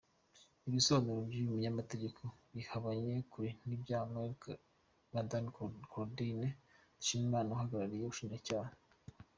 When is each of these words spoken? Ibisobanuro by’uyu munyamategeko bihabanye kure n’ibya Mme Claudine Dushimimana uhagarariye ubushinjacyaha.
Ibisobanuro 0.69 1.19
by’uyu 1.29 1.51
munyamategeko 1.53 2.21
bihabanye 2.55 3.13
kure 3.31 3.49
n’ibya 3.67 3.99
Mme 4.07 5.49
Claudine 5.89 6.47
Dushimimana 6.97 7.49
uhagarariye 7.55 8.03
ubushinjacyaha. 8.05 8.71